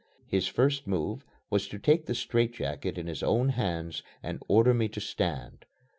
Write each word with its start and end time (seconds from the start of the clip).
His 0.25 0.47
first 0.47 0.87
move 0.87 1.23
was 1.51 1.67
to 1.67 1.77
take 1.77 2.07
the 2.07 2.15
straitjacket 2.15 2.97
in 2.97 3.05
his 3.05 3.21
own 3.21 3.49
hands 3.49 4.01
and 4.23 4.41
order 4.47 4.73
me 4.73 4.87
to 4.89 4.99
stand. 4.99 5.63